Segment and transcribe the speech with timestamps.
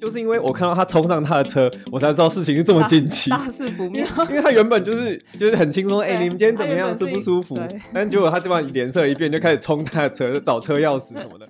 [0.00, 4.06] 就是因为我看到他冲上他的车，我才知道事情是这么紧急，大事不妙。
[4.28, 6.94] 因为他原本就是就是很轻松，哎、欸，你们今天怎么样？
[6.94, 7.58] 舒不舒服？
[7.92, 11.46] 但结果他这边脸色一变，就开始冲他的车，找车钥匙什么的。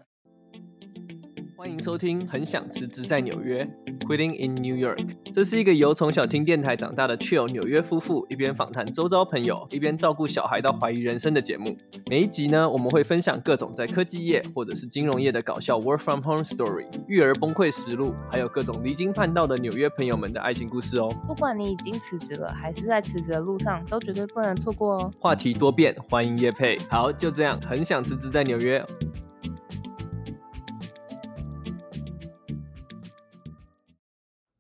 [1.67, 3.69] 欢迎收听《很想辞职在纽约》
[4.07, 5.05] ，Quitting in New York。
[5.35, 11.77] 这是一个由从小听电台长大的 Chill 纽约夫妇一边访谈周遭朋友，一边照顾小孩到怀疑人生的节目。
[12.09, 21.09] 每一集呢，我们会分享各种在科技业或者是金融业的搞笑 Work from Home Story、育儿崩溃实录，还有各种离经叛道的纽约朋友们的爱情故事哦。
[21.27, 25.13] 不管你已经辞职了，还是在辞职的路上，都绝对不能错过哦。
[25.19, 26.79] 话题多变，欢迎叶配。
[26.89, 28.81] 好，就这样，很想辞职在纽约。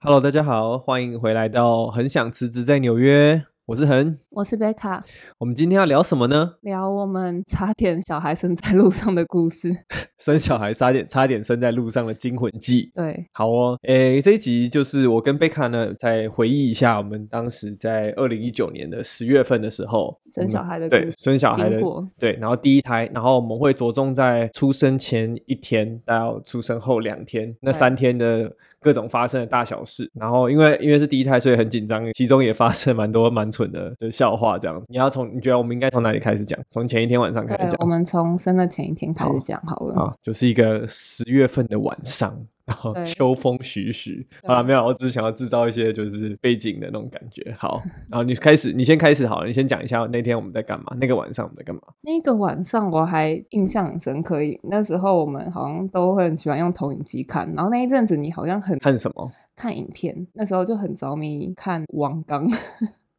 [0.07, 3.45] Hello，大家好，欢迎回来到很想辞职在纽约。
[3.65, 5.03] 我是恒，我是贝卡。
[5.39, 6.53] 我们今天要聊什么呢？
[6.61, 9.73] 聊我们差点小孩生在路上的故事。
[10.19, 12.93] 生小孩差点差点生在路上的惊魂记。
[12.95, 13.79] 对，好哦。
[13.83, 20.89] 诶，这一集就是我跟贝卡呢，再回忆一下我们当时在二零一九年的十月份的时候生小孩的。
[20.89, 21.81] 对，生小孩的
[22.19, 30.09] 对，然后第一胎，然后我们会着重在出生前一天到出生后两天那三天的各种发生的大小事。
[30.15, 33.47] 然后因为因为是第一胎，所以很紧张，其中也发生蛮多蛮。
[33.57, 36.61] 蠢的的笑话，这样你要从你觉得我们应该从哪里开始讲？
[36.71, 37.77] 从前一天晚上开始讲。
[37.79, 39.95] 我们从生的前一天开始讲好了。
[39.95, 44.27] 好，就是一个十月份的晚上，然后秋风徐徐。
[44.45, 47.55] 好了，没有，我只是想要制造一些就是背景的那种感觉。
[47.59, 50.97] 好， 然后你开始，你先开始好了，你先讲一下那天我们在干嘛？
[51.01, 51.83] 那个晚上我们在干嘛？
[52.03, 59.31] 那个晚上我还印象很深刻，那时候我们好像都很喜欢用投影机看，然后那一阵子你好像很看什么？
[59.57, 62.47] 看影片，那时候就很着迷看王刚。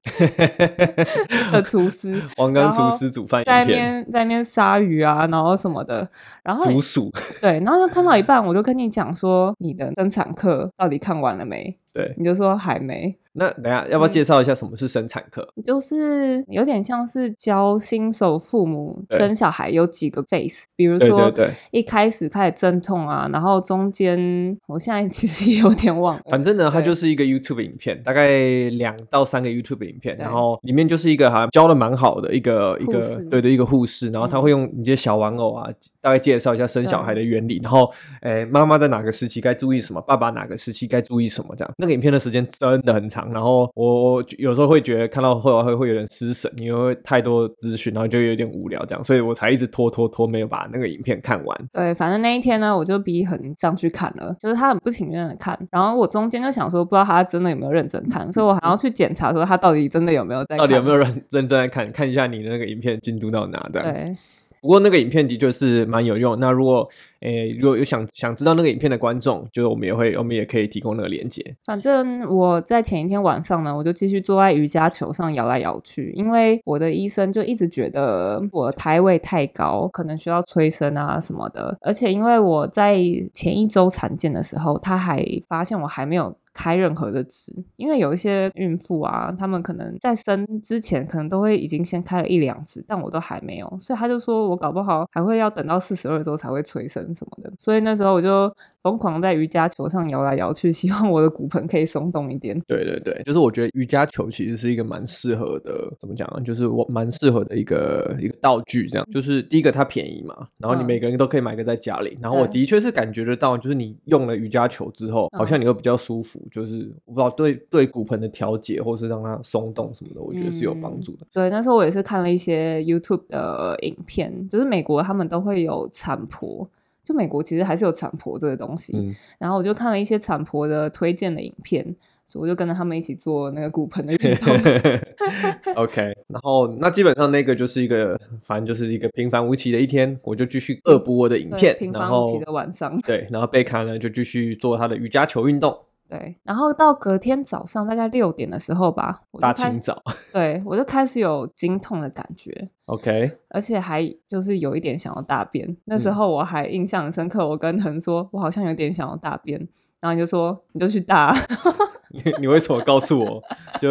[1.51, 6.07] 的厨师， 王刚厨师煮饭，在那边在那边杀鱼啊，然后什么的，
[6.43, 11.77] 然后煮鼠，对，然后就看到一 半，我就跟你讲说，你的生产课到底看完了没？
[11.93, 13.17] 对，你就说还没。
[13.37, 15.47] 那等下要不要介绍一下什么是生产课？
[15.55, 21.31] 嗯，就是有点像是教新手父母生小孩有几个 phase，比如说
[21.71, 26.21] 一开始开始阵痛啊，然后中间我现在其实也有点忘了。
[26.29, 35.69] 反正呢，它就是一个 YouTube 影片，大概两到三个 YouTube 影片，然后里面就是一个好像教的蛮好的一个一个对的一个护士，然后他会用一些小玩偶啊，
[36.07, 37.91] 大概介绍一下生小孩的原理，然后
[38.21, 41.73] 诶妈妈在哪个时期该注意什么，爸爸哪个时期该注意什么这样。
[41.77, 43.29] 那个影片的时间真的很长。
[43.33, 51.69] 然后我我有时候会觉得看到后来会会有点失神，因为太多资讯，然后就有点无聊这样，所以我才一直拖拖拖，没有把那个影片看完。
[51.73, 64.05] 对，反正那一天呢，我就逼很上去看了，就是他很不情愿的看，然后我中间就想说，不知道他真的有没有认真看，所以我还要去检查说他到底真的有没有在看，到底有没有认认真在看，看一下你的那个影片进度到哪这样子。
[64.05, 64.15] 对。
[64.61, 66.39] 不过那个影片的确是蛮有用。
[66.39, 66.87] 那如果
[67.21, 71.43] 诶如果有想想知道那个影片的观众，就是我们也会我们也可以提供那个链接。
[71.65, 81.77] 反正我在前一天晚上呢，我就继续坐在瑜伽球上摇来摇去，因为我的医生就一直觉得我胎位太高，可能需要催生啊什么的。
[81.81, 82.97] 而且因为我在
[83.33, 86.35] 前一周产检的时候，他还发现我还没有。
[86.57, 98.51] 开任何的指，因为有一些孕妇啊，他们可能在生之前可能都会已经先开了一两指，但我都还没有，所以他就说我搞不好还会要等到四十二周才会催生什么的，所以那时候我就。
[98.83, 102.57] 疯狂在瑜伽球上摇来摇去，希望我的骨盆可以松动一点。
[102.67, 106.41] 对对对，就是我觉得瑜伽球其实是一个蛮适合的，怎么讲呢？
[106.41, 108.87] 就是我蛮适合的一个一个道具。
[108.87, 112.11] 这样，就是第一个它便宜嘛，然后你每个人都可以买个在家里。
[112.11, 116.39] 嗯、然后我的确是感觉得到，就是你用了瑜伽球之后，好像你会比较舒服。
[116.43, 121.25] 嗯、就是我不知道对对骨盆的调节，或是让它松动什么的，我觉得是有帮助的。
[121.25, 126.67] 嗯、对，那时候我也是看了一些 YouTube 的影片，就是美国他们都会有产婆。
[127.07, 131.81] 就美国其实还是有产婆这个东西，嗯、然后我就看了一些产婆的推荐的影片，
[132.27, 134.53] 所以我就跟着他们一起做那个骨盆的运动。
[135.75, 142.99] OK，然后那基本上那个就是一个，反正就是一个平凡无奇的一天，我就继续恶补我的影片，平凡无奇的晚上。
[143.03, 145.73] 对，然后贝卡呢就继续做他的瑜伽球运动。
[146.09, 150.01] 对，然后到隔天早上大概六点的时候吧，大清早，
[150.31, 155.75] 对，我就开始有经痛的感觉，OK，而且还就是有一点想要大便。
[155.85, 159.59] 那时候我还印象很深刻，我跟恒说，我好像有点想要大便，
[159.99, 161.35] 然后你就说你就去大，
[162.11, 163.43] 你你为什么告诉我？
[163.81, 163.89] 就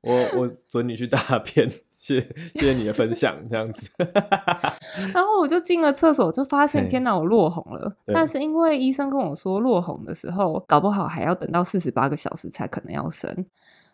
[0.00, 1.70] 我我准你去大便。
[2.02, 3.88] 谢谢谢你的分享，这样子。
[5.14, 7.96] 然后我就进了厕所，就发现天哪，我落红了。
[8.06, 13.46] 但是因为医生跟我说，落红的时候搞不好还要等到四十八个小时才可能要生，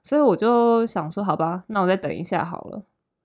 [0.02, 2.82] 所以我就想说，好吧，那我再等一下好了。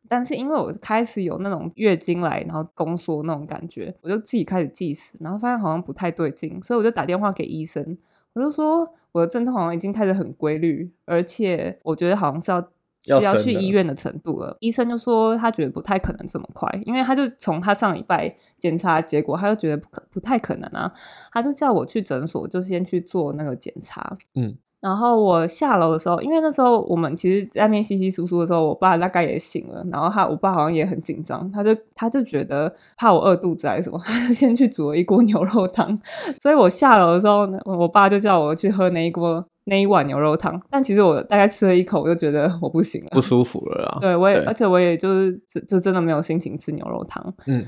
[0.09, 7.97] 但是因为我开始有那种月经来，然后宫缩那种感觉，我就自己开始计时，然后发现好像不太对劲，所以我就打电话给医生。
[8.33, 12.68] 我就说我的阵痛好像已经开始很规律，而且我觉得好像是要。
[13.03, 20.91] 需要去医院的程度了，医生就说他觉得不太可能这么快，因为他就从他上礼拜检查结果，他就觉得不可不太可能啊，
[21.31, 24.17] 他就叫我去诊所，就先去做那个检查。
[24.35, 35.99] 嗯，然后我下楼的时候，因为那时候我们其实在那边稀稀疏疏的时候，我爸大概也醒了，然后他我爸好像也很紧张，他就他就觉得怕我饿肚子还是什么，他就先去煮了一锅牛肉汤，
[36.41, 39.45] 所以我下楼的时候呢，我爸就叫我去喝那一锅。
[39.65, 43.98] 那一碗牛肉汤，但其实我大概吃了一口，我就觉得 我不行了，不舒服了啦。
[44.01, 47.33] 对，我也，而且我也就是就真的没有心情吃牛肉汤。
[47.48, 47.65] 嗯，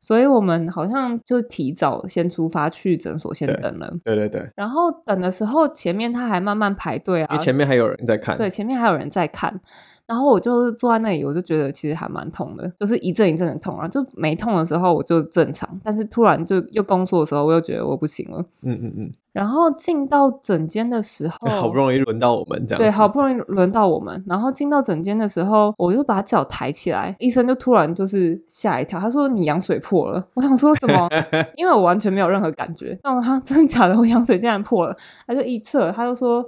[0.00, 3.92] 所以我们好像就提早先出发去诊所先等了。
[4.04, 4.50] 对对对。
[4.56, 8.36] 然后等的时候，前面他还慢慢排队啊，因为前面还有人在看。
[8.36, 9.60] 对，前面还有人在看。
[10.06, 13.88] 然后我就坐在那里，我就觉得其实还蛮痛的，就是一阵一阵的痛啊。
[13.88, 18.44] 就没痛的时候我就正常，但是突然就又工作的时候，我又觉得我不行了。
[18.62, 19.12] 嗯嗯嗯。
[19.32, 22.78] 然后进到诊间的时候， 好不容易轮到我们这样。
[22.78, 24.24] 对，好不容易轮到我们。
[24.26, 31.06] 然后进到诊间的时候，我就把脚抬起来，医生就突然就是吓一跳，他说：“你羊水破了。”我想说什么？
[31.56, 32.98] 因为我完全没有任何感觉。
[33.02, 33.98] 那他真的假的？
[33.98, 34.96] 我羊水竟然破了？
[35.26, 36.42] 他就一测，他就说：“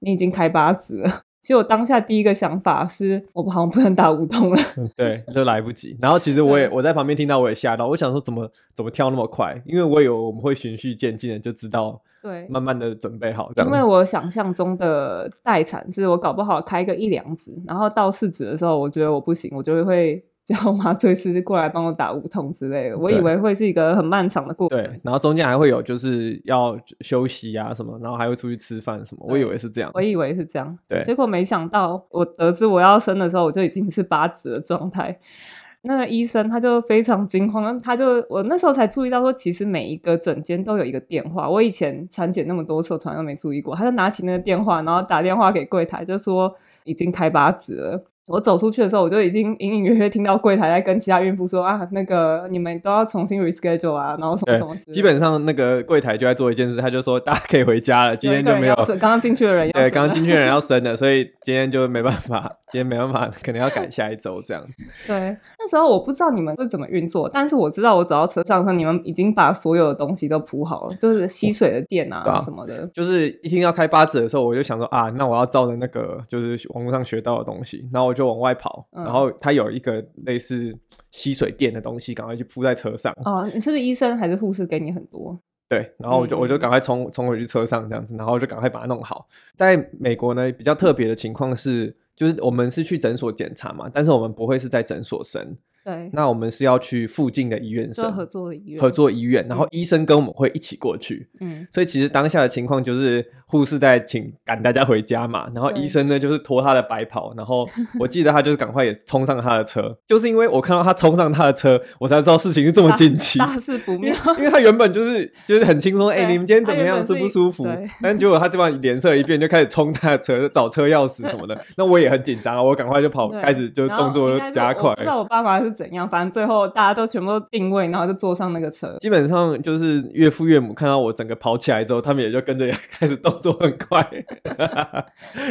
[0.00, 4.58] 你已经开八指了。”其实我当下第一个想法是，我好像不能打无痛了。
[4.96, 5.96] 对，就来不及。
[6.02, 7.86] 然后其实我也我在旁边听到，我也吓到。
[7.86, 9.56] 我想说，怎么怎么跳那么快？
[9.64, 12.02] 因为我以为我们会循序渐进的，就知道。
[12.20, 13.52] 对，慢慢的准备好。
[13.58, 22.96] 因为我想象中的待产是我搞不好开个一两指，然后到四指的时候，我觉得我不行，我就会叫麻醉师过来帮我打无痛之类的。
[22.96, 24.78] 我以为会是一个很漫长的过程。
[24.78, 29.26] 对，然后中间还会有就是要休息啊什么，然后还会出去吃饭什么。
[29.28, 30.78] 我以为是这样，我以为是这样。
[30.88, 35.18] 对，结果没想到，我得知我要生的时候，我就已经是八指的状态。
[35.82, 41.48] 那个医生他就非常惊慌，他就我那时候才注意到说，其实每一个诊间都有一个电话。
[41.48, 43.74] 我以前产检那么多次，我从来都没注意过。
[43.74, 46.52] 他就拿起那个电话，然后打电话给柜台，就说
[46.82, 48.04] 已经开八指了。
[48.26, 54.74] 我走出去的时候，我就已经隐隐约约听到柜台在跟其他孕妇说啊，那个你们都要重新 reschedule 啊，然后什么什么。
[54.92, 59.72] 基本上那个柜台就在做一件事，他就说大家可以回家了，今天就没有刚刚进去的人要。
[59.72, 64.84] 对，刚刚进去的人要生了，所以今天就没办法，今天没办法，可能要赶下一周这样子。
[65.06, 72.84] 对，那时候我不知道你们是怎么运作，但是我知道我走到车上的时候，你们已经把所有的东西都铺好了，就是吸水的垫啊，啊什么的。
[72.92, 78.88] 就是一听要开八指的时候，我就想说啊，那我要照着那个就是网络上学到的东西，然后我就往外跑。
[78.90, 80.76] 然后他有一个类似
[81.12, 83.12] 吸水垫的东西，赶快去铺在车上。
[83.24, 85.38] 哦，你是不是医生还是护士给你很多？
[85.68, 89.28] 对，然后我就、嗯、我就赶快冲冲回去车上这样子，然后就赶快把它弄好。
[89.54, 95.56] 在美国呢，比较特别的情况是，就是我们是去诊所检查嘛，但是我们不会是在诊所生。
[95.86, 101.28] 对，那我们是要去附近的医院生，合作医院，合作医院，然后医生跟我们会一起过去。
[101.40, 107.64] 嗯，所以其实当下的情况就是护士在请赶大家回家嘛，然后医生呢就是脱他的白袍，然后
[108.00, 114.12] 我记得他就是赶快也冲上他的车， 就是因为我看到他冲上他的车，我才知道事情是这么紧急，大事不妙。
[114.38, 117.64] 因为他原本就是就是很轻松，哎、欸，你们今天怎么样，舒不舒服？
[118.02, 124.92] 但结果他突然脸色一变，就开始冲他的车找车钥匙什么的，那我也很紧张啊，我赶快就跑，开始就动作加快。
[124.96, 126.56] 不知道我爸妈是怎样，反正最后。
[126.68, 128.96] 大家都全部都定位，然后就坐上那个车。
[129.00, 134.02] 基本上就是岳父岳母看到我整个跑起来之后，他们也就跟着 开始动作很快。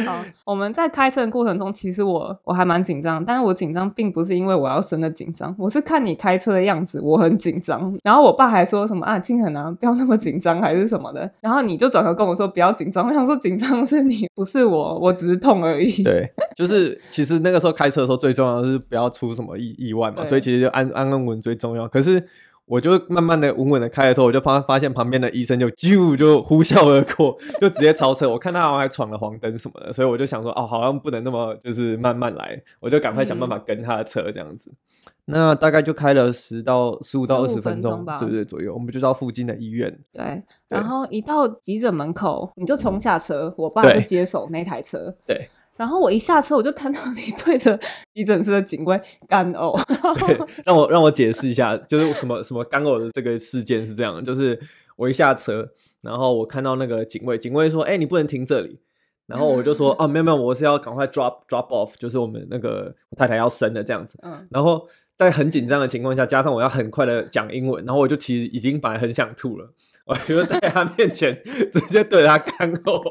[0.04, 7.96] 好，我们在开车的过程中，其实我我还蛮紧张，但是我紧张并不是因为我要生的紧张，我是看你开车的样子，我很紧张。
[8.04, 11.30] 然后我爸还说什么啊，金恒啊，不要那么紧张，还是什么的。
[11.40, 16.02] 然后你就转头跟我说不要紧张，我想说紧张的是你，不是我，我只是痛而已。
[16.02, 20.86] 对，就是其实那个时候开车的时候最重要的是不要出什么意意外嘛，所以其实就安。
[20.86, 21.86] 安安稳稳最重要。
[21.88, 22.24] 可是，
[22.64, 28.28] 我就慢慢的、稳稳的开的时候，我就发发现旁边的医生就啾就呼啸而过， 就直接超车。
[28.30, 34.70] 我看他好像还闯了黄灯什么的，所以我就想说，哦，好像不能那么就是慢慢来，我就赶快想办法跟他的车这样子。
[34.70, 38.44] 嗯、那大概就开了十到十五到二十分钟，吧，对不对？
[38.44, 39.92] 左右，我们就到附近的医院。
[40.12, 45.14] 对，然后一到急诊门口，你就冲下车，我爸就接手那台车。
[45.26, 45.48] 对。
[45.76, 47.78] 对然后我一下车，我就看到你对着
[48.14, 49.78] 急诊室的警卫干呕。
[50.26, 54.58] 对，让我让我解释一下，就是什么什么干呕的这个事件是这样，就是
[54.96, 55.68] 我一下车，
[56.00, 58.80] 然后我看到那个警卫，警卫说：“哎，你不能停这里。”
[59.26, 64.46] 然后我就说：“哦，没有没有，我是要赶快 drop drop off，就是我们那个我太太要生的这样子。”嗯。
[64.50, 69.68] 然后在很紧张的情况下，加上我要很快的讲英文，然后我就其实已经本来很想吐了，
[70.06, 71.42] 我就在他面前
[71.72, 73.02] 直接对着他干呕。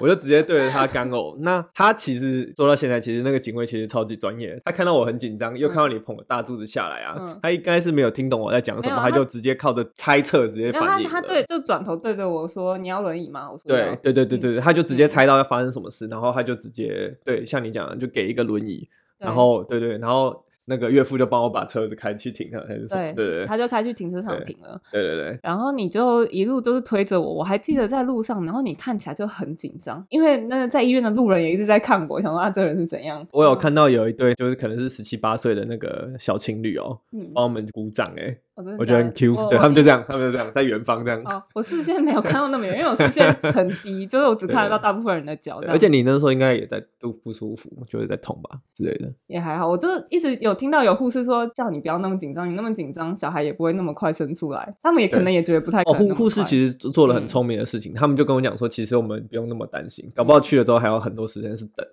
[0.00, 1.36] 我就直接对着他干呕。
[1.40, 4.60] 那他其实做到现在，其实那个警卫其实超级专业。
[4.64, 11.08] 他看到我很紧张，又看到你捧个大肚子下来啊，嗯、他应该是没有听懂我在讲什么，他，他就直接靠着猜测直接反应。
[11.08, 20.44] 他他对就转头对着我说：“你要轮椅吗？”我说：“对对对对对，嗯、他就直接猜到要发生什么事，然后他就直接对像你讲的，就给一个轮椅，然后对对，然后。
[20.66, 23.12] 那个岳父就帮我把车子开去停了，还是什么？
[23.14, 24.80] 对对对，他就开去停车场停了。
[24.90, 33.26] 对对对，然后你就一路都是推着我，我还记得在路上，然后你看起来就很紧张，因为那个在医院的路人也一直在看我，想说啊，这人是怎样？
[33.32, 38.36] 我有看到有一对，就是可能是十七八岁的那个小情侣哦，嗯，帮我们鼓掌哎。
[38.78, 41.20] 我觉得很 Q，对他们就这样，他们就这样在远方这样。
[41.24, 45.60] 哦， 我视线没有看到那么远，因为我视线 很低，就是我只看得到大部分人的脚。
[45.66, 49.12] 而且你那时候应该也在都不舒服，就是在痛吧之类的。
[49.26, 54.74] 也还好，我就一直有听到有护士说叫你不要那么紧张，你那么紧张，小孩也不会那么快生出来。
[54.82, 56.00] 他们也可能也觉得不太可能。
[56.00, 61.84] 哦，护护士其实做了很聪明的事情，他们就跟我讲说，其实我们不用那么担心，搞不好去了之后还有很多时间是等。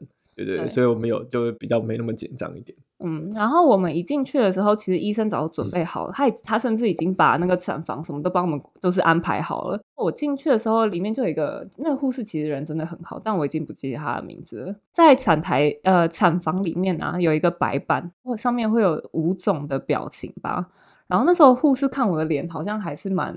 [0.46, 2.78] 对对，对，所以我们有就比较没那么紧张一点。
[3.04, 9.82] 嗯，然后我们一进去的时候，其实医生早就准备好了，嗯、他他甚至已经把那个产房什么都帮我们就是安排好了。
[9.96, 14.76] 我进去的时候，里面就有一个那个护士，其实人真的很好，但我已经不记得他的名字了。
[14.94, 20.70] 在产台呃产房里面啊，有一个白板，或上面会有五种的表情吧。
[21.08, 23.36] 然后那时候护士看我的脸，好像还是蛮。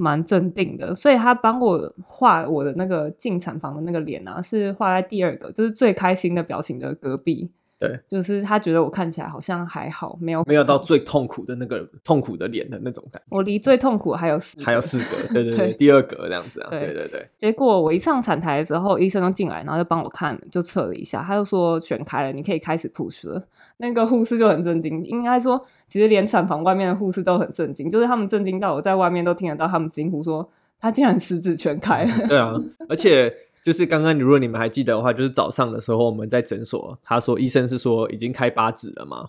[0.00, 7.50] 蛮镇定的，所以他帮我画我的那个进产房的那个脸啊，是画在第二个，就是最开心的表情的隔壁。
[7.80, 13.26] 对，就是他觉得我看起来好像还好，没有没有到最痛苦的那个痛苦的脸的那种感觉。
[13.30, 17.28] 我离最痛苦还有四还有四格，对 对对，对第二格这样子啊，对对对，对。
[17.38, 23.42] 结果我一上产台的时候，医生就进来，然后就帮我看，就测了一下，他就说全开了，你可以开始 push 了。
[23.78, 25.58] 那个护士就很震惊，应该说，
[25.88, 30.46] 其实连产房外面的护士都很震惊，就是他们震惊到我在外面都听得到他们惊呼说，
[30.78, 32.28] 他竟然十指全开了。
[32.28, 32.52] 对啊，
[32.90, 33.34] 而且。
[33.62, 39.28] 就是刚刚，如果你们还记得的话，就是早上的时候我们在诊所，他说医生是说已经开八指了嘛，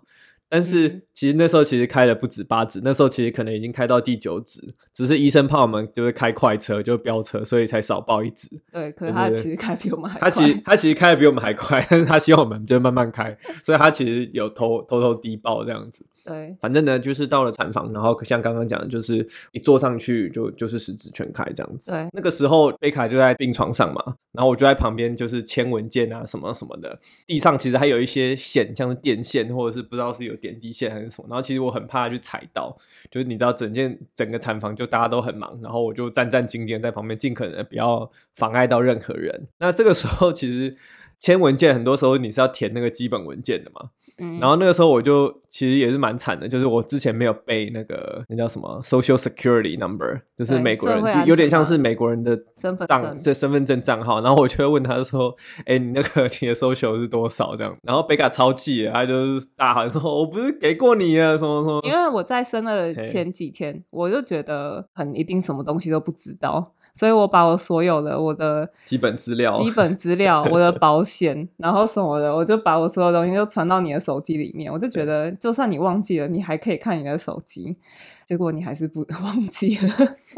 [0.51, 4.62] 但是其实那时候其实开了不止八指，那时候其实可能已经开到第九指，
[4.93, 8.50] 只是医生怕我们就是开快车就飙车，所以才少报一指。
[8.70, 10.29] 对，可是他其实开比我们还快。
[10.29, 16.05] 他其实他其实开的比我们还快，但是他希望我们就慢慢开，所以他其实有偷偷偷低报这样子。
[16.24, 21.89] 对，反正呢，就是到了产房，然后像刚刚讲的，就是一坐上去就就是十指全开这样子。
[21.89, 27.00] 对，那个时候贝卡就在病床上嘛，然后我就在旁边就是签文件啊什么什么的。
[27.25, 31.27] 地上其实还有一些线，像是电线或者是不知道是有点滴线还是什么。
[31.29, 32.75] 然后其实我很怕去踩到，
[33.10, 39.48] 就是你知道整件整个产房就大家都很忙，然后我就战战兢兢在旁边，尽可能不要妨碍到任何人。
[39.60, 40.75] 那这个时候其实
[41.19, 43.91] 签文件很多时候你是要填那个基本文件的嘛。
[44.22, 54.22] 嗯、然后那个时候我就其实也是蛮惨的，就是我之前没有背那个那叫什么 Social Security Number，就是美国人就有点像是美国人的身份证，这身份证账号。
[54.22, 55.36] 然后我就会问他说
[55.66, 57.75] ：“哎，你那个你的 Social 是多少？”这样。
[57.84, 66.74] 然后贝卡超气，他就是大喊说：“我不是给过你啊，什么什么。”因为我在生了前几天，我就觉得很一定什么东西都不知道。
[66.93, 74.71] 所以我把我所有的我的基本资料、基本资料、我的保险， 然后什么的，我就把我所有东西都传到你的手机里面。
[74.71, 77.77] 我就觉得，就算你忘记了，你还可以看你的手机。
[78.25, 79.93] 结果你还是不 忘记了，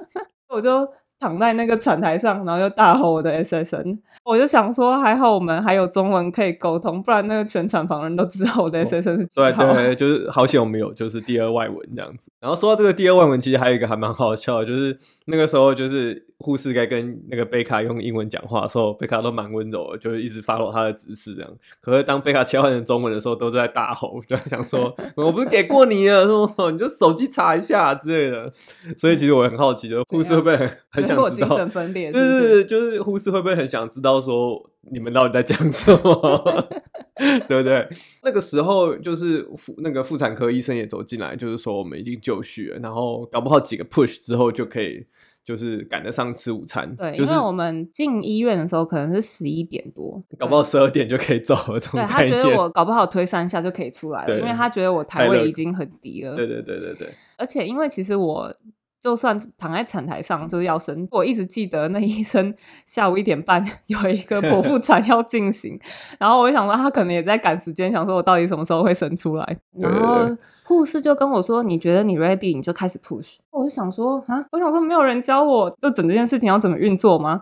[0.50, 0.88] 我就。
[1.24, 9.28] 躺在那个产台上，然后就大吼我的 SSN，我就想说，还好我们还有中文可以沟通，不然那个全产房人都知道我的 SSN 是。
[9.34, 12.30] 对对，就是好险我们有就是第二外文这样子。
[12.42, 16.28] 然后说到这个第二外文，其实还有一个还蛮好笑的，就是那个时候就是。
[16.40, 21.50] 护士该跟那个贝卡用英文讲话的时候，贝卡都蛮温柔的，就是一直 follow 他的指示这样。
[21.80, 28.52] 可是当贝卡切换成中文的时候，都是在大吼，就在想说： “我不是给过你啊，什么你就手机查一下之类的。”
[28.98, 31.48] 所以其实我很好奇，就是护士会不会很很想知道？
[31.48, 36.68] 精神分裂，就是就是护士会不会很想知道说你们到底在讲什么？
[37.48, 37.88] 对不对？
[38.24, 45.06] 那个时候就是妇那个妇产科医生也走进来，就是说我们已经就绪了，然后搞不好几个 push 之后就可以。
[45.46, 51.78] 就是赶得上吃午餐，对，就是、因为我们进医院的时候可能是十一点多，搞不好十二点就可以走了。
[51.92, 56.34] 对，他觉得我搞不好推三下就可以出来了，因为他觉得我台位已经很低了。
[56.34, 57.10] 对对对对对。
[57.36, 58.56] 而且因为其实我
[59.04, 62.56] 就算躺在产台上就是要生，我一直记得那医生
[62.88, 65.78] 下午一点半有一个剖腹产要进行，
[66.18, 70.34] 然后我就想说他可能也在赶时间，想说我到底什么时候会生出来，然后。
[70.66, 77.42] 护士就跟我说：“你觉得你 ready，你就开始 push。”我就想说：“啊，我想说没有人教我，就整这件事情要怎么运作吗？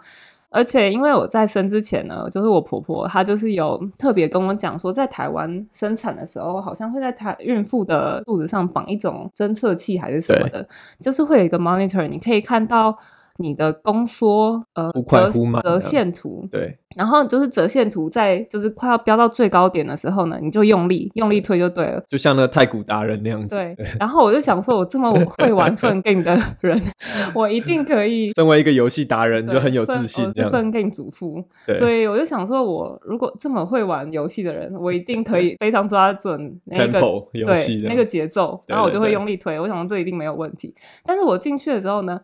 [0.52, 10.68] 而且因为我在生之前呢，就是我婆婆她就是有特别跟我讲说，在台湾生产的时候，好像会在台孕妇的肚子上绑一种侦测器还是什么的，
[11.02, 12.96] 就是会有一个 monitor，你可以看到。”
[13.42, 15.32] 你的宫缩呃折
[15.62, 23.50] 折线图，对，然后就是折线图在就是快要飙到最高点的时候呢，你就用力用力推就对了，就像那个太古达人那样子。
[23.56, 26.82] 对，然后我就想说，我这么 会玩 Fun Game 的人，
[27.34, 28.30] 我一定可以。
[28.32, 30.26] 身为一个游戏达人，就很有自信。
[30.26, 31.44] 我是 Fun Game 祖父，
[31.78, 37.02] 所以我就想说，我如果这么会玩游戏的人，我一定可以非常抓准那个
[37.46, 39.60] 对那个节奏，然后我就会用力推。
[39.60, 40.74] 我想说这一定没有问题。
[41.06, 42.20] 但是我进去的时候呢，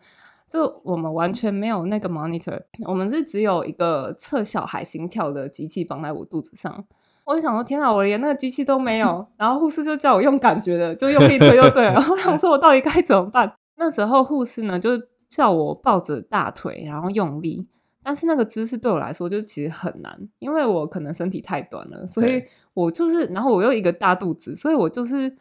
[0.50, 6.84] 就我们完全没有那个 monitor，我们是只有一个测小孩心跳的机器绑在我肚子上。
[7.26, 9.26] 我就想说，天哪，我连那个机器都没有。
[9.36, 11.92] 然后护士就叫我用感觉的，就用力推就对了。
[11.92, 13.52] 然后我想说，我到底该怎么办？
[13.76, 14.92] 那时候护士呢，就
[15.28, 17.68] 叫我抱着大腿，然后用力。
[18.02, 25.36] 但是那个姿势对我来说就其实很难，因为我可能身体太短了，所以我就是，然后我又一个大肚子，所以我就是。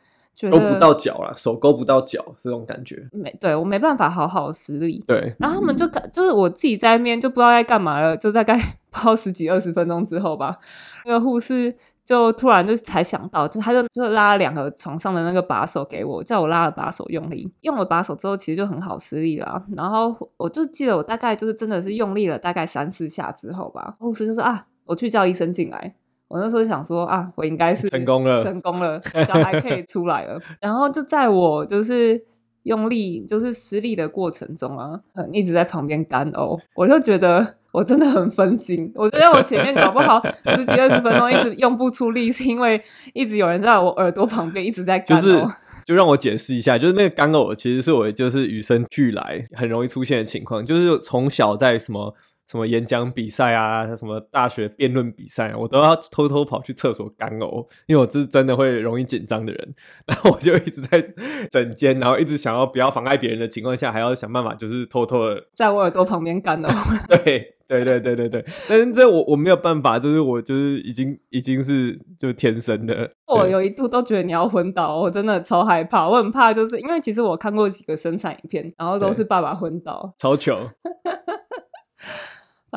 [0.51, 3.07] 勾不到脚了，手勾不到脚，这种感觉。
[3.11, 5.03] 没，对，我没办法好好施力。
[5.07, 8.55] 对，然后他们就就是我自己在那边就不知道在干嘛了，就大概
[8.91, 10.57] 泡十几二十分钟之后吧，
[11.05, 11.75] 那个护士
[12.05, 19.65] 就突然就才想到，就他就就拉两个床上的那个把手给我，叫我拉了把手用力，用了把手之后其实就很好施力了。
[19.75, 25.95] 然后我就记得我大概就是真的是用力了大概三四下之后吧，护士就说啊，我去叫医生进来。
[26.29, 30.37] 我那时候想说啊，我应该是成功了，成功了，小孩可以出来了。
[30.59, 32.21] 然后就在我就是
[32.63, 34.99] 用力，就是施力的过程中啊，
[35.31, 36.59] 一直在旁边干呕。
[36.75, 38.91] 我就觉得我真的很分心。
[38.95, 42.81] 我觉得我前面搞不好十几二十分钟一直用不出力，是因为
[43.13, 45.21] 一直有人在我耳朵旁边一直在干呕。
[45.21, 45.45] 就是，
[45.85, 52.13] 就让我解释一下，就是那个干呕其实是我就是与生俱来很容易出现的情况，就是从小在什么。
[52.49, 59.75] 什么演讲比赛啊，什么大学辩论比赛，我都要偷偷跑去厕所干呕，因为我是真的会容易紧张的人。
[60.07, 61.05] 然后我就一直在
[61.51, 66.67] 整间，然后一直想要不要妨碍别人的情况下，还要想办法就是偷偷的在我耳朵旁边干呕。
[67.07, 73.11] 对对对对对对，但是这我我没有办法，就是我就是已经已经是就天生的。
[73.25, 80.57] 我有一度都觉得你要昏倒，我真的超害怕，我很怕，就是因为其实我看过几个生产影片，然后都是爸爸昏倒，超糗。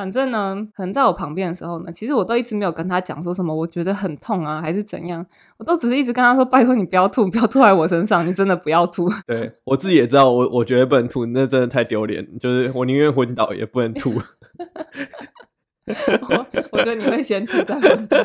[0.01, 5.23] 反正呢，可能在我旁边的时候呢，其实我都一直没有跟他讲说什么，我觉得很痛啊，还是怎样，
[5.57, 9.07] 我都只是一直跟他说，拜托你不要吐，不要吐在我身上，你真的不要吐。
[9.27, 14.11] 对，我自己也知道，我我觉得不能吐，那真的太丢脸，就是我宁愿昏倒也不能吐。
[15.85, 18.17] 我 我觉得你会先吐再昏倒。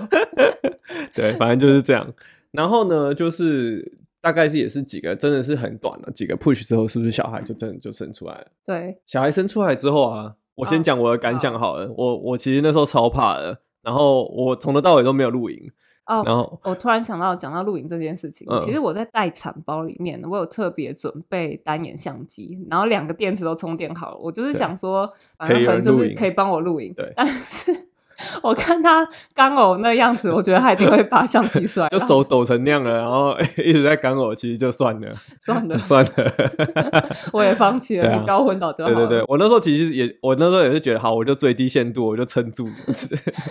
[1.12, 2.11] 对，反正就是这样。
[2.53, 8.46] 然后呢，就是大概是也是几个，真的是很短了几个 push 之后，是不是小孩就真的就生出来了？
[8.64, 10.37] 对，小孩生出来之后啊。
[10.57, 12.25] 我先讲我的感想好了，我、oh, oh.
[12.25, 15.71] 我其实那时候超怕的，然后我从头到尾都没有录影。
[16.07, 27.88] 哦，oh, 然后我突然想到讲到录影这件事情，嗯、其实我在待产包里面，我有特别准备单眼相机，然后两个电池都充电好了，我就是想说，反正就是可以帮我录影，对，但是。
[28.42, 35.09] 我看他干呕那样子，我觉得他一定会把相机摔， 就手抖成那样了，然后 一直在干呕，其实就算了，
[35.40, 38.90] 算了，算了，我也放弃了，你高昏倒就好。
[38.92, 42.68] 对对对，我那时候其实也，我那时候也是觉得，好，我就最低限度，我就撑住。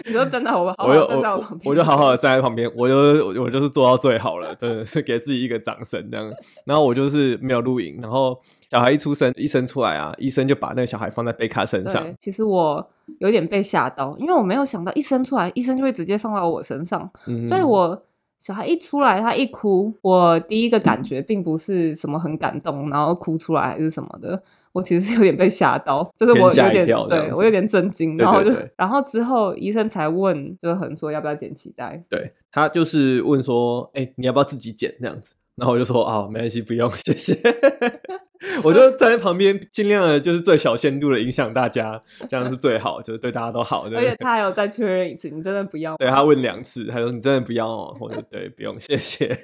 [0.06, 2.95] 你说真的，我好好我我我就好好的站在旁边，我就
[3.41, 6.32] 我就是做到最好了，对，是给自己一个掌声这样。
[6.65, 8.39] 然后我就是没有录影，然后。
[8.75, 12.05] 小孩一出生，一生出来啊，医生就把那个小孩放在贝卡身上。
[12.19, 12.85] 其实我
[13.19, 17.09] 有点被吓到，因为我没有想到一生出来，医生就会直接放到我身上。
[17.25, 17.45] 嗯。
[17.45, 18.03] 所以我
[18.38, 24.43] 小孩一出来，他一哭，我第一个感觉并不是什么很感动，然后哭出来还是什么的。
[24.73, 32.03] 我其实是有点被吓到，就是我有点对我有点震惊，然后就 然后之后医生才问，就是很说要不要剪脐带。
[32.09, 35.33] 对，他就是问说，哎、欸，你要不要自己剪这样子？
[35.55, 37.33] 然后我就说，哦，没关系，不用，谢谢。
[38.63, 43.88] 我就站在旁边，尽量的就是最小限度的影响大家，这样是最好，就是对大家都好。
[43.89, 45.95] 对，而且他还有再确认一次，你真的不要？
[45.98, 49.38] 对，他问两次，他说你真的不要哦，我说对，不用，谢谢。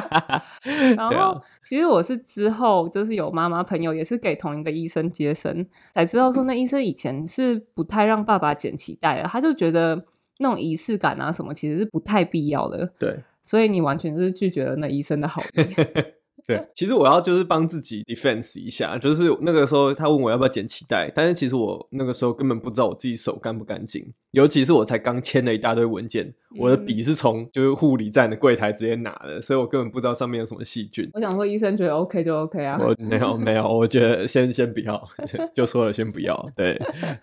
[0.96, 10.04] 然后其实我是之后就是有妈妈朋友也是给同一个医生接生，才知道说那医生以前是不太让爸爸剪脐带的，他就觉得
[10.38, 12.90] 那种仪式感啊什么其实是不太必要的。
[12.98, 15.64] 对，所以你完全就是拒绝了那医生的好意。
[16.46, 31.08] 对，其实我要就是帮自己 defense 一下，就是那个时候他问我要不要剪脐带，但是其实我那个时候根本不知道我自己手干不干净，尤其是我才刚签了一大堆文件，嗯、我的笔是从就是护理站的柜台直接拿的，所以我根本不知道上面有什么细菌。
[31.14, 35.08] 我想说医生觉得 OK 就 OK 啊，我没有没有，我觉得先先不要，
[35.54, 36.80] 就说了先不要，对，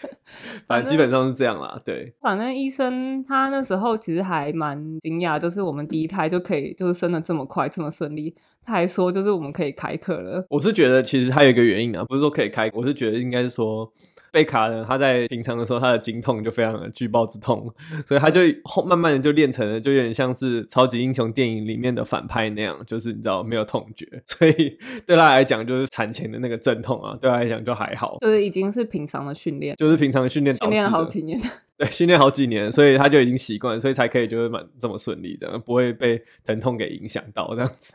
[0.67, 2.13] 反正基本上是这样啦，对。
[2.21, 8.35] 反正医生他那时候其实还蛮惊讶，就是我们第一胎就可以就是生的这么快这么顺利。
[8.67, 10.45] 他还说就是我们可以开课了。
[10.49, 13.89] 我是觉得其实还有一个原因啊，不是说可以开，我是觉得应该是说。
[14.29, 17.73] 贝卡呢，他在平常的时候，他的经痛就非常的巨爆之痛，
[18.05, 18.41] 所以他就
[18.85, 24.77] 慢慢的就练成了，就有点像是超级英雄电影里面的反派那样，就是你知道没有痛觉， 所以
[25.07, 31.41] 对他来讲就是产前的那个阵痛啊，对他来讲就还好，就是已经是平常的训练，就是平常的训练，训练了好几年，
[31.77, 37.93] 对，训练好几年，所以他就已经习惯，所以才可以就是蛮这么顺利这样，不会被疼痛给影响到这样子，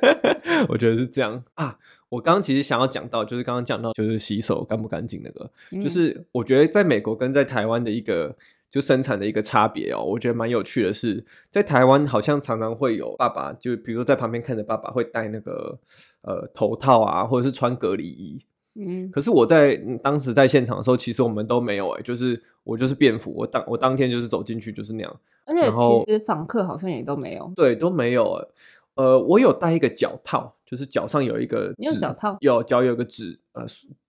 [0.68, 1.78] 我觉得是这样啊。
[2.08, 8.36] 我刚刚其实想要讲到，就是刚刚讲到，就是洗手干不干净那个，嗯、就是我觉得在美国跟在台湾的一个
[8.70, 15.76] 就生产的一个差别哦，我觉得蛮有趣的是，在台湾好像常常会有爸爸，就比如说在旁边看着爸爸会戴那个
[16.22, 18.40] 呃头套啊，或者是穿隔离衣，
[18.78, 25.70] 嗯，可是我在当时在现场的时候，其实我们都没有哎、欸，就是我就是便服，我当我当天就是走进去就是那样，而且
[26.04, 28.48] 其实访客好像也都没有，对，都没有哎、欸。
[28.96, 33.64] 呃，我有戴一个脚套，就是脚上有一个你有脚套，有脚有一个纸，呃。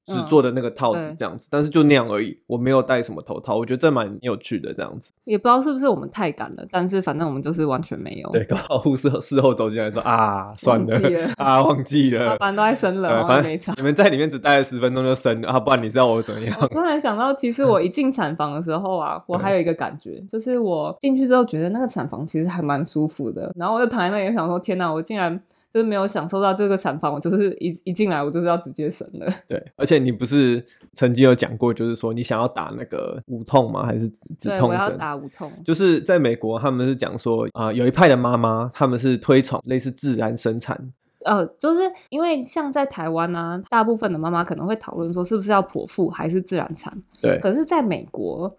[0.09, 5.11] 纸做的那个套子这样子，嗯、但是就那样而已，我没有戴什么头套，我觉得这蛮有趣的这样子。
[5.25, 8.29] 也不知道是不是我们太赶了，但是反正我们就是完全没有。
[8.29, 13.73] 对，刚好护士 事后走进来说啊，算了，了啊，忘记了， 反正都在生了，反正没差。
[13.75, 16.57] 你们在里面只待了十分钟就生了啊，不然你知道我怎么样？
[16.61, 25.37] 我突然想到，其实我一进产房的时候啊，我还有一个感觉，嗯、就是我进去之后觉得那个产房其实还蛮舒服的，然后我就躺在那里想说，天哪，我竟然。
[25.73, 29.31] 就是没有享受到这个产房，我就是一一进来，我就是要直接生了。
[29.47, 33.85] 对，而且你不是曾经有讲过，就是说你想要打那个无痛吗？
[33.85, 34.63] 还是止痛针？
[34.67, 35.51] 我要打无痛。
[35.63, 40.93] 就是在美国，他们是讲说啊、呃，有一派的妈妈，他们是推崇类似自然生产。
[41.25, 46.95] 呃，就是因为像在台湾呢、啊，大部分的妈妈可能会讨论说，是不是要剖腹还是自然产？
[47.21, 47.37] 对。
[47.39, 48.55] 可是，在美国，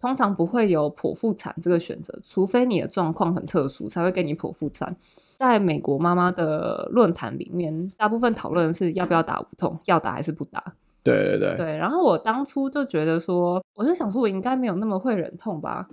[0.00, 4.96] 通常不会有剖腹产这个选择，除非你的状况很特殊，才会给你剖腹产。
[5.38, 10.62] 在美国妈妈的论坛里面，大部分讨论的是要不要打无痛，要打还是不打。
[11.02, 11.56] 对对对。
[11.56, 15.86] 对，然后我当初就觉得说，我就想说，我应该没有那么会忍痛吧？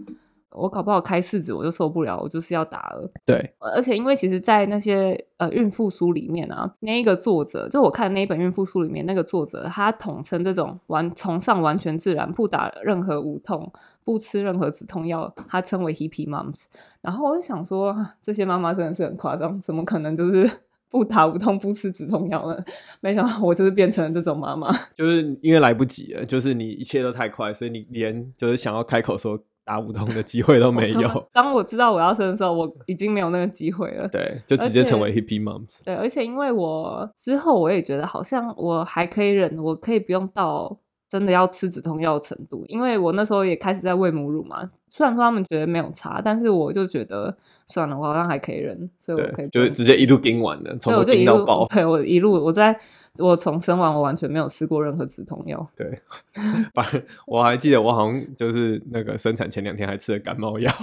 [0.56, 3.12] 我搞不好开四指我就受不了，我就是要打了。
[3.26, 13.72] 对，而且因为其实，在那些呃孕妇书里面啊，那一个作者，就我看那一本孕妇书里面那个作者，他统称这种完崇尚完全自然，不打任何无痛。
[14.04, 16.66] 不吃任何止痛药，她称为 hippie moms。
[17.02, 20.50] 然后我就想说，这些妈妈真的是很夸张，怎么可能就是
[20.90, 22.64] 不打无痛、不吃止痛药呢？
[23.02, 31.30] 没想到我就是变成了这种妈妈， 就是因为来不及了，就是你一切都太快，所以你连就是想要开口说打无痛的机会都没有。
[31.34, 34.08] 当我知道我要生的时候，我已经没有那个机会了。
[34.08, 35.84] 对，就直接成为 hippie moms。
[35.84, 40.78] 对，而且因为我之后我也觉得好像我还可以忍，我可以不用到。
[41.14, 44.68] 真的要吃止痛药的程度，因为我那时候也开始在喂母乳嘛。
[44.90, 51.68] 虽然说他们觉得没有差，但是我就觉得算了，我好像还可以忍，所以我可以就直接一路盯完的，从头盯到爆。
[51.68, 52.76] 对，我一路我在
[53.20, 55.64] 我从生完我完全没有吃过任何止痛药。
[55.76, 56.00] 对，
[56.74, 60.72] 反正我还记得我好像就是那个生产前两天还吃了感冒药。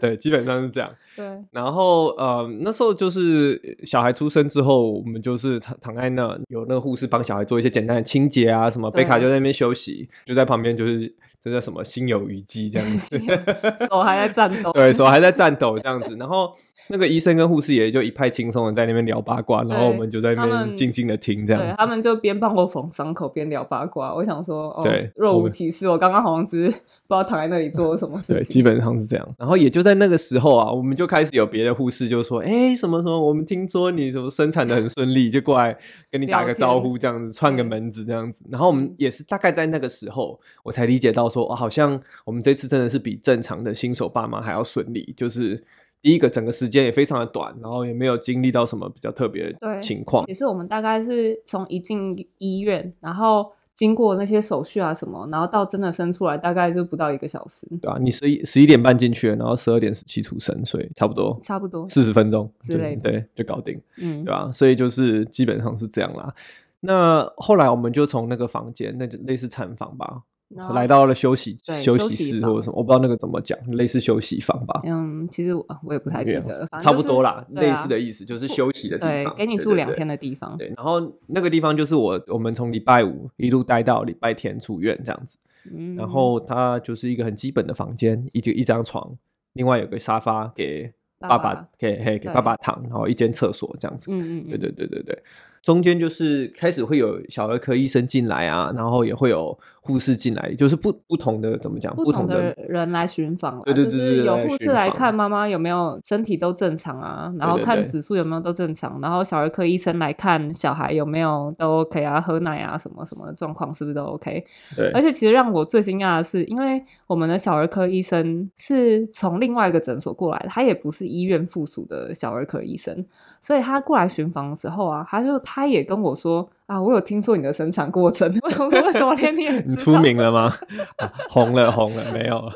[0.00, 0.90] 对，基本上是这样。
[1.16, 13.18] 对，然后呃，那时候就是小孩出生之后，我们就是躺躺在那，有那个护士帮小孩做一些简单的清洁啊，什么贝卡就在那边休息，就在旁边就是这叫什么心有余悸这样子，
[13.90, 16.52] 手还在颤抖，对手还在颤抖这样子，然后。
[16.90, 21.60] 那个医生跟护士也就一派轻松的在那边聊八卦，然后我们就在那边静静的听这样。
[21.60, 24.14] 对，他们就边帮我缝伤口边聊八卦。
[24.14, 25.86] 我想说，哦，对，若无其事。
[25.86, 26.74] 我刚刚好像只是
[27.08, 28.36] 不知道躺在那里做了什么事情。
[28.36, 29.26] 对，基本上是这样。
[29.38, 35.74] 然后也就在那个时候啊，我们就开始有别的护士就说：“哎，什么什么，我们听说你什么生产的很顺利，就过来
[36.10, 45.64] 跟你打个招呼，这样子串个门子这样子。”然后我们也是大概在那个时候，我才理解到说，哦，好像我们这次真的是比正常的新手爸妈还要顺利，就是。
[46.00, 50.24] 第一个，整个时间也非常的短，然后也没有经历到什么比较特别的情况。
[50.28, 57.64] 也是我们大概是从一进医院，然后经过那些手续啊什么，然后到真的生出来，大概就不到一个小时。
[57.80, 64.50] 对啊，你十一十一点半进去，然后十二点十七出生，所以差不多差不多四十分钟之类的，对，就搞定，嗯，对吧？
[64.52, 66.34] 所以就是基本上是这样啦。
[66.80, 70.22] 那后来我们就从那个房间，那就类似产房吧。
[70.72, 74.80] 来到了休息休息室或者什么，我不知道那个怎么讲，类似休息房吧。
[74.84, 80.56] 嗯，其实我我也不太记得，差不多啦，类似的意思就是休息的地方，给你住两天的地方。
[80.56, 85.36] 对，然后那个地方就是我我们从礼拜五一路待到礼拜天出院这样子。
[85.70, 89.14] 嗯，然后它就是一个很基本的房间，一就一张床，
[89.52, 94.10] 另外有个沙发给爸爸，给给给爸爸躺，然后一间厕所这样子。
[94.10, 95.22] 嗯嗯，对对对对对。
[95.62, 99.58] 中间就是开始会有小儿科医生进来啊，然后也会有。
[99.80, 101.96] 护士进来就是不不同的怎么讲？
[101.96, 114.44] 不同的人来巡访，对对对，就是有护士来看妈妈有没有身体都正常啊，然后看指数有没有都正常，然后小儿科医生来看小孩有没有都 OK 啊，喝奶啊什么什么的状况是不是都 OK？
[114.76, 123.06] 对，而且其实让我最惊讶的是，因为我们的小儿科医生是从另外一个诊所过来的，他也不是医院附属的小儿科医生。
[123.48, 128.30] 所以他过来巡房的时候啊，他就他也跟我说啊，我有听说你的生产过程。
[128.44, 130.52] 我说为什么连你也你出名了吗？
[130.98, 132.52] 啊、红了红了没有了。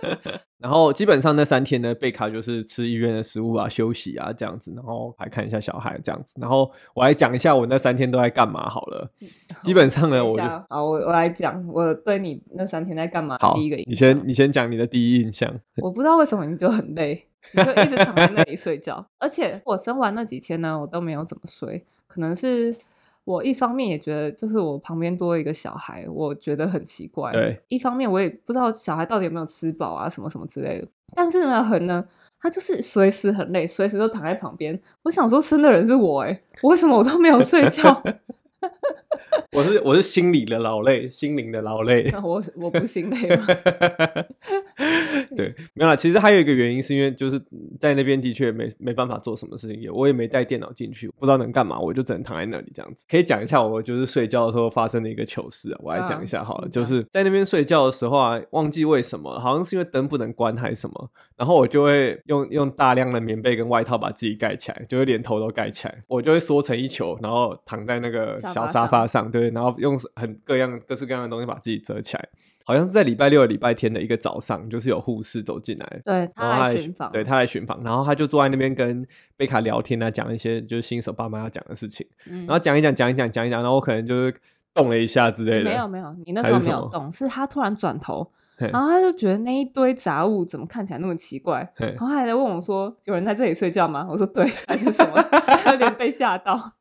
[0.56, 6.32] 然后基本上那三天呢，贝卡就是吃医院的食物啊，休息啊这样子，然后还看一下小孩这样子。
[6.40, 9.10] 然后我来讲一下我那三天都在干嘛好了。
[9.62, 13.36] 基本上呢，我就啊我我来讲我对你那三天在干嘛。
[13.38, 15.54] 好，第一个印象，你先你先讲你的第一印象。
[15.82, 17.26] 我不知道为什么你就很累。
[17.52, 21.84] 你就一直躺在那里睡觉，而且我生完那几天呢，我都没有怎么睡。
[22.06, 22.74] 可能是
[23.24, 27.32] 我一方面也觉得，就是我旁边多一个小孩，我觉得很奇怪。
[27.32, 30.88] 对，一方面我也不知道小孩到底有没有吃饱啊，什么什么之类的。
[31.14, 32.04] 但是呢，很呢，
[32.40, 34.80] 他就是随时很累，随时都躺在旁边。
[35.02, 38.02] 我想说，生的人是我诶，我为什么我都没有睡觉？
[39.52, 42.08] 我是我是心理的劳累，心灵的劳累。
[42.12, 43.46] 那 我我不心累吗？
[45.36, 45.96] 对，没有啦。
[45.96, 47.40] 其实还有一个原因，是因为就是
[47.78, 53.04] 在那边的确没没办法做什么事情，也我也没带电脑进去，不知道能干嘛，我就只能躺在那里这样子。
[53.08, 56.66] 可以讲一下我就是睡觉的时候发生的一个糗事啊，我来讲一下好了。
[56.66, 69.30] 啊、就是在那边睡觉的时候啊，忘记为什么，好像是因为灯不能关还是什么，然后我就会用用大量的棉被跟外套把自己盖起来，就会连头都盖起来，我就会缩成一球，然后躺在那个小沙发上。
[69.30, 72.28] 对，然后用很各样各式各样的东西把自己遮起来，
[72.64, 84.34] 好像是在礼拜六、礼拜天的一个早上，就是有护士走进来，对，他来巡访，对，他来巡访，然后他就坐在那边跟贝卡聊天啊，讲一些就是新手爸妈要讲的事情，嗯、然后讲一讲，讲一讲，讲一讲，然后我可能就是
[84.72, 95.20] 动了一下之类的，没有没有，你那时候没有动，是，是他突然转头，然后他就觉得那一堆杂物怎么看起来那么奇怪，然后他还在问我说：“有人在这里睡觉吗？”我说：“对，还是什么？”
[95.64, 96.72] 他有点被吓到。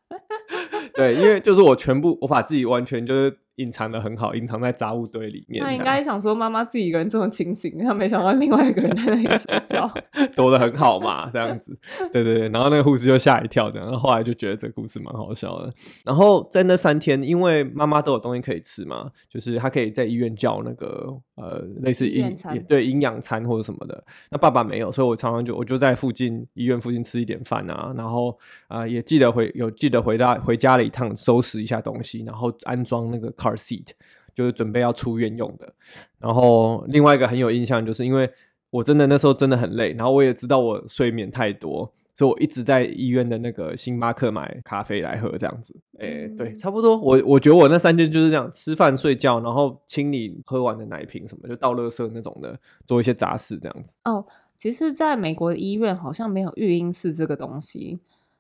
[0.94, 3.38] 对，因为就是我全部，我把自己完全就是。
[3.60, 5.64] 隐藏的很好，隐藏在杂物堆里面。
[5.64, 9.90] 那应该想说，妈妈自己一个人这么清醒，他没想到另外一个人在那里睡觉，
[10.36, 11.78] 躲得很好嘛，这样子。
[12.14, 15.72] 对对对，然后那个护士就吓一跳，然后后来就觉得这个故事蛮好笑的。
[16.06, 22.36] 然后在那三天，因为妈妈都有东西可以吃嘛，就是她可以在医院叫那个呃类似营
[22.68, 24.04] 对营养餐或者什么的。
[24.32, 28.32] 那爸爸没有，所以我常常就我就在附近医院附近吃一点饭啊，然后
[28.68, 33.88] 啊、呃、也记得回有记得回到回家了一趟，收拾一下东西，然后安装那个 car seat
[34.36, 35.74] 就是准备要出院用的，
[36.20, 38.30] 然后另外一个很有印象，就是因为
[38.70, 45.76] 我真的那时候真的很累，然后我也知道我睡眠太多，所以我一直在医院的那个星巴克买咖啡来喝，这样子。
[45.98, 46.96] 哎、欸，对，差不多。
[46.98, 53.94] 我我觉得我那三天就是这样，吃饭、睡觉，然后清理喝完的奶瓶什么，就倒垃圾那种的，做一些杂事这样子。
[54.06, 54.26] 哦，
[54.58, 58.00] 其实，在美国的医院好像没有育婴室这个东西。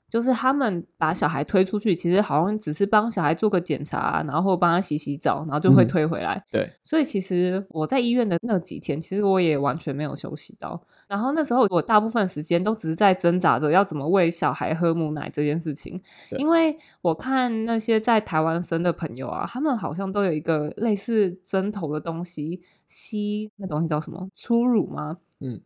[0.10, 6.36] 就是他们把小孩推出去，其实好像只是帮小孩做个检查，然后帮他洗洗澡，然后就会推回来。
[6.36, 10.82] 嗯、对，所以其实我在医院的那几天，其实我也完全没有休息到。
[11.08, 16.00] 然后那时候我大部分时间都只是在挣扎着要怎么喂小孩喝母奶这件事情。
[16.38, 24.30] 因为我看那些在台湾生的朋友啊，他们好像都有一个类似针头的东西吸，那东西叫什么？
[24.36, 25.18] 初乳吗？
[25.40, 25.62] 嗯。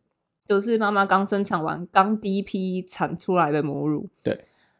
[0.47, 4.10] 就是妈妈刚生产完，刚第一批产出来的母乳。
[4.21, 4.38] 对，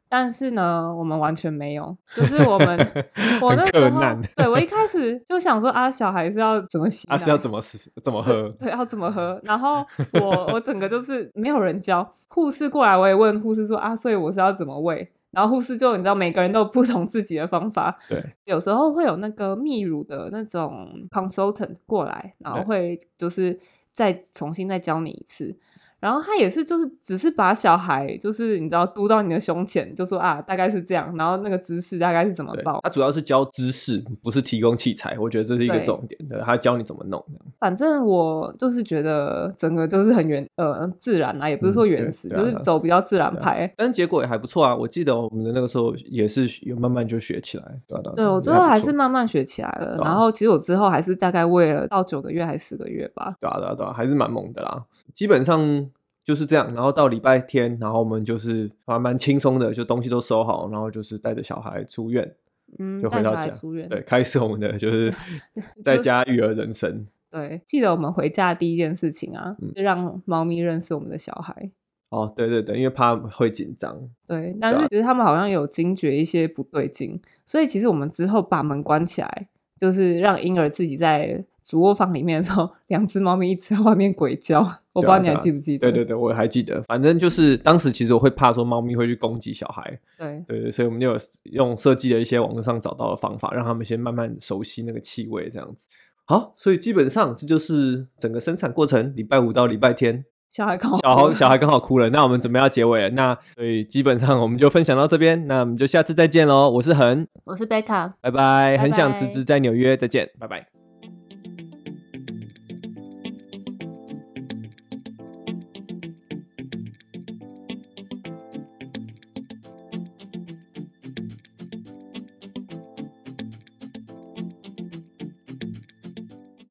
[0.10, 1.95] 但是呢，我们完全没有。
[2.13, 2.78] 就是我们，
[3.41, 3.99] 我那时候，
[4.36, 7.08] 对，我一开始就想说啊，小孩是要怎么洗？
[7.08, 7.62] 啊，是要怎么
[8.04, 8.49] 怎么喝？
[8.60, 9.39] 对，对，要怎么喝？
[9.43, 12.13] 然后我我整个就是没有人教。
[12.28, 15.10] 护士过来，我也问护士说啊，所以我是要怎么喂？
[15.32, 17.97] 然后护士就你知道，每个人都有不同自己的方法。
[18.10, 23.58] 对，有时候会有那个泌乳的那种 consultant 过来，然后会就是。
[23.93, 25.58] 再重新再教你一次。
[26.04, 31.16] 然后他也是，就是只是把小孩，就是你知道，嘟到你的胸前，就说啊，大概是这样。
[31.18, 32.78] 然后那个姿势大概是怎么抱？
[32.84, 35.18] 他主要是教姿势，不是提供器材。
[35.18, 36.20] 我觉得这是一个重点。
[36.28, 37.24] 对，他教你怎么弄。
[37.58, 43.74] 反正我就是觉得整个都是很原呃自然啊，也不是说原始，嗯、就是走比较自然派。
[43.78, 44.76] 但结果也还不错啊。
[44.76, 48.12] 我记得我们的那个时候也是有慢慢就学起来，对吧？
[48.13, 49.98] 对，我最后还是慢慢学起来了。
[50.04, 53.38] 然后其实我之后还是大概喂了到九个月还是十个月吧。
[53.39, 54.84] 对啊，对啊，对啊，还是蛮猛的啦。
[55.13, 55.89] 基本上。
[56.26, 62.34] 就是这样，然后到礼拜天，然后我们就是还蛮轻松的，就东西都收好，然后就是带着小孩出院，
[62.80, 65.13] 嗯，就回到家，出院，对，开始我们的就是
[65.84, 67.06] 在家育儿人生。
[67.30, 71.69] 对，记得我们回家的第一件事情啊，嗯、就让猫咪认识我们的小孩。
[72.08, 73.93] 哦，对对对，因为怕会紧张。
[74.26, 84.60] 对，但是其实他们好像有惊觉一些不对劲，所以其实我们之后把门关起来，就是让婴儿自己在主卧房里面的时候，两只猫咪一直在外面鬼叫。
[84.93, 85.91] 我不知道你还记不记得？
[85.91, 86.80] 对对对，我还记得。
[86.84, 89.99] 反正就是当时其实我会怕说猫咪会去攻击小孩。
[90.19, 95.88] 对对对，所以我们就有用设计的一些网络上找到的方法，让他们先慢慢熟悉那个气味，这样子。
[96.26, 100.23] 好，所以基本上这就是整个生产过程，礼拜五到礼拜天。
[100.52, 103.10] 小孩刚好小孩小孩刚好哭了，那我们准备要结尾了。
[103.10, 106.69] 那所以基本上我们就分享到这边，那我们就下次再见喽。
[106.69, 108.78] 我是恒，我是贝卡，拜拜。
[108.78, 110.72] 很想辞职在纽约，再见，拜拜。